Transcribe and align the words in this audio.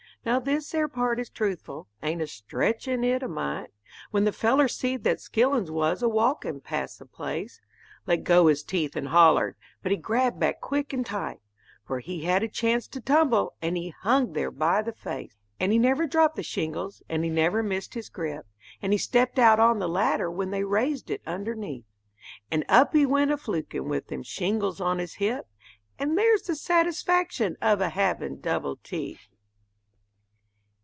Now 0.23 0.39
this 0.39 0.75
ere 0.75 0.87
part 0.87 1.19
is 1.19 1.31
truthful 1.31 1.87
ain't 2.03 2.21
a 2.21 2.27
stretchin' 2.27 3.03
it 3.03 3.23
a 3.23 3.27
mite, 3.27 3.71
When 4.11 4.23
the 4.23 4.31
feller 4.31 4.67
seed 4.67 5.03
that 5.03 5.19
Skillins 5.19 5.71
was 5.71 6.03
a 6.03 6.07
walkin' 6.07 6.61
past 6.61 6.99
the 6.99 7.07
place, 7.07 7.59
Let 8.05 8.23
go 8.23 8.45
his 8.45 8.61
teeth 8.61 8.95
and 8.95 9.07
hollered, 9.07 9.55
but 9.81 9.91
he 9.91 9.97
grabbed 9.97 10.39
back 10.39 10.61
quick 10.61 10.93
and 10.93 11.03
tight, 11.03 11.39
'Fore 11.87 12.01
he 12.01 12.21
had 12.25 12.43
a 12.43 12.47
chance 12.47 12.87
to 12.89 13.01
tumble, 13.01 13.53
and 13.63 13.75
he 13.75 13.89
hung 13.89 14.33
there 14.33 14.51
by 14.51 14.83
the 14.83 14.91
face. 14.93 15.35
And 15.59 15.71
he 15.71 15.79
never 15.79 16.05
dropped 16.05 16.35
the 16.35 16.43
shingles, 16.43 17.01
and 17.09 17.23
he 17.23 17.31
never 17.31 17.63
missed 17.63 17.95
his 17.95 18.07
grip, 18.09 18.45
And 18.79 18.93
he 18.93 18.99
stepped 18.99 19.39
out 19.39 19.59
on 19.59 19.79
the 19.79 19.89
ladder 19.89 20.29
when 20.29 20.51
they 20.51 20.63
raised 20.63 21.09
it 21.09 21.23
underneath; 21.25 21.85
And 22.51 22.63
up 22.69 22.93
he 22.93 23.07
went 23.07 23.31
a 23.31 23.37
flukin' 23.37 23.89
with 23.89 24.09
them 24.09 24.21
shingles 24.21 24.79
on 24.79 24.99
his 24.99 25.15
hip, 25.15 25.47
And 25.97 26.15
there's 26.15 26.43
the 26.43 26.53
satisfaction 26.55 27.57
of 27.59 27.81
a 27.81 27.89
havin' 27.89 28.39
double 28.39 28.75
teeth. 28.75 29.27